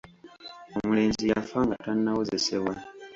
[0.77, 2.75] Omulenzi yafa nga tannawozesebwa.